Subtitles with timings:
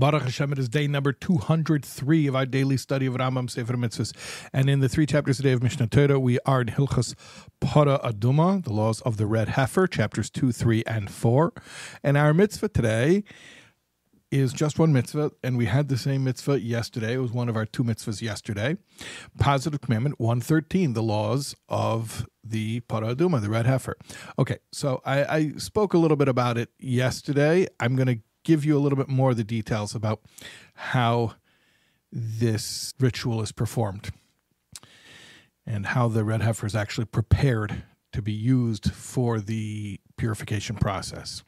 [0.00, 4.14] Baruch Hashem, it is day number 203 of our daily study of Rambam Sefer Mitzvahs.
[4.50, 7.14] And in the three chapters today of Mishneh Torah, we are in Hilchas
[7.60, 11.52] Para Aduma, the laws of the red heifer, chapters 2, 3, and 4.
[12.02, 13.24] And our mitzvah today
[14.30, 17.12] is just one mitzvah, and we had the same mitzvah yesterday.
[17.12, 18.78] It was one of our two mitzvahs yesterday.
[19.38, 23.98] Positive Commandment 113, the laws of the Para Aduma, the red heifer.
[24.38, 27.66] Okay, so I, I spoke a little bit about it yesterday.
[27.78, 30.20] I'm going to give you a little bit more of the details about
[30.74, 31.34] how
[32.12, 34.10] this ritual is performed
[35.66, 41.44] and how the red heifer is actually prepared to be used for the purification process.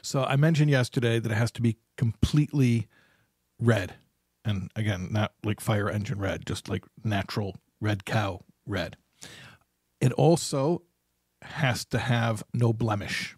[0.00, 2.88] So I mentioned yesterday that it has to be completely
[3.60, 3.94] red.
[4.44, 8.96] And again, not like fire engine red, just like natural red cow red.
[10.00, 10.82] It also
[11.42, 13.36] has to have no blemish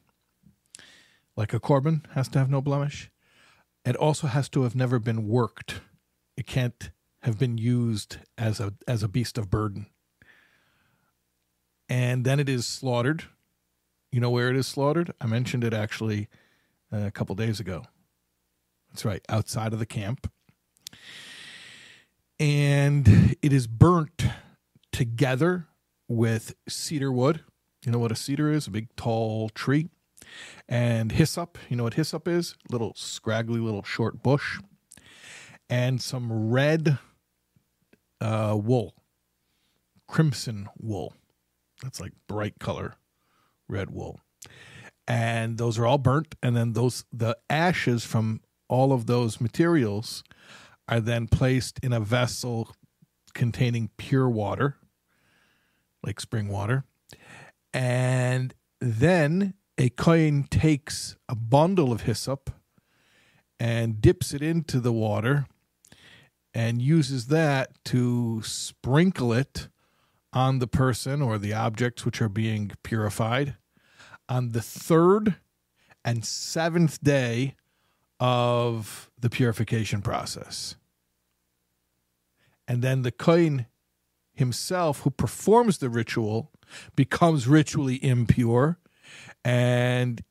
[1.37, 3.11] like a korban has to have no blemish.
[3.85, 5.81] It also has to have never been worked.
[6.37, 6.91] It can't
[7.23, 9.87] have been used as a as a beast of burden.
[11.89, 13.25] And then it is slaughtered.
[14.11, 15.13] You know where it is slaughtered?
[15.21, 16.29] I mentioned it actually
[16.93, 17.85] uh, a couple days ago.
[18.91, 20.31] That's right, outside of the camp.
[22.39, 24.25] And it is burnt
[24.93, 25.67] together
[26.09, 27.41] with cedar wood.
[27.85, 28.67] You know what a cedar is?
[28.67, 29.91] A big tall tree
[30.69, 31.59] and hyssop.
[31.69, 32.57] You know what hyssop is?
[32.71, 34.59] Little scraggly, little short bush,
[35.69, 36.99] and some red
[38.21, 38.95] uh, wool,
[40.07, 41.15] crimson wool.
[41.83, 42.95] That's like bright color,
[43.69, 44.21] red wool,
[45.07, 46.35] and those are all burnt.
[46.43, 50.25] And then those the ashes from all of those materials
[50.89, 52.75] are then placed in a vessel
[53.35, 54.77] containing pure water,
[56.03, 56.85] like spring water,
[57.73, 62.51] and then a kohen takes a bundle of hyssop
[63.59, 65.47] and dips it into the water
[66.53, 69.69] and uses that to sprinkle it
[70.33, 73.57] on the person or the objects which are being purified
[74.29, 75.37] on the third
[76.05, 77.55] and seventh day
[78.21, 80.77] of the purification process.
[82.67, 83.67] And then the kohen
[84.33, 86.51] himself, who performs the ritual,
[86.97, 88.79] becomes ritually impure
[89.45, 90.23] and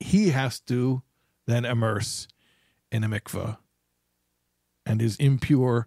[0.00, 1.02] he has to
[1.46, 2.28] then immerse
[2.90, 3.56] in a mikveh
[4.84, 5.86] and is impure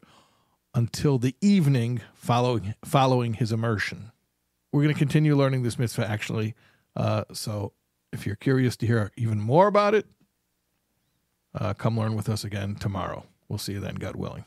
[0.73, 4.11] until the evening following following his immersion.
[4.71, 6.55] We're going to continue learning this mitzvah actually.
[6.95, 7.73] Uh, so
[8.11, 10.05] if you're curious to hear even more about it,
[11.55, 13.25] uh, come learn with us again tomorrow.
[13.47, 14.45] We'll see you then, God willing.